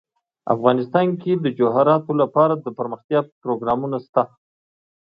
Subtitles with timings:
[0.55, 4.23] افغانستان کې د جواهرات لپاره دپرمختیا پروګرامونه شته.